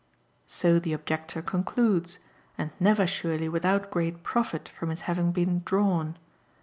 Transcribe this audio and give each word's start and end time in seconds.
So 0.47 0.79
the 0.79 0.93
objector 0.93 1.43
concludes, 1.43 2.17
and 2.57 2.71
never 2.79 3.05
surely 3.05 3.47
without 3.47 3.91
great 3.91 4.23
profit 4.23 4.67
from 4.67 4.89
his 4.89 5.01
having 5.01 5.31
been 5.31 5.61
"drawn." 5.63 6.17